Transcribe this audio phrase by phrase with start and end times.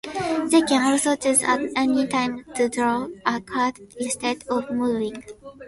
[0.49, 5.23] They can also choose at any time to draw a card instead of moving.